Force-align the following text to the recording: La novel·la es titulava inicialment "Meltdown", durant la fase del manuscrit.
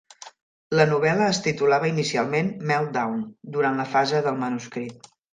La 0.77 0.85
novel·la 0.91 1.25
es 1.33 1.41
titulava 1.47 1.89
inicialment 1.91 2.49
"Meltdown", 2.71 3.19
durant 3.57 3.77
la 3.83 3.85
fase 3.91 4.23
del 4.29 4.41
manuscrit. 4.45 5.11